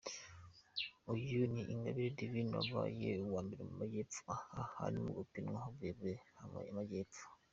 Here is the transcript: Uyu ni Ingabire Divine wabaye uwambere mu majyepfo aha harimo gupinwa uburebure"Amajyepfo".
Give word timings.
Uyu 1.13 1.39
ni 1.53 1.61
Ingabire 1.73 2.15
Divine 2.17 2.51
wabaye 2.59 3.09
uwambere 3.25 3.61
mu 3.67 3.73
majyepfo 3.81 4.21
aha 4.33 4.61
harimo 4.75 5.09
gupinwa 5.19 5.59
uburebure"Amajyepfo". 5.69 7.23